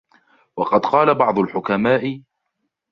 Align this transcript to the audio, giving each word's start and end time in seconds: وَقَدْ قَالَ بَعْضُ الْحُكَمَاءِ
وَقَدْ 0.57 0.81
قَالَ 0.85 1.15
بَعْضُ 1.15 1.39
الْحُكَمَاءِ 1.39 2.21